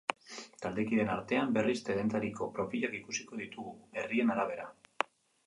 Taldekideen 0.61 1.11
artean, 1.15 1.53
berriz, 1.57 1.75
denetariko 1.89 2.49
profilak 2.57 2.97
ikusiko 3.01 3.39
ditugu, 3.43 3.77
herrien 4.03 4.35
arabera. 4.39 4.69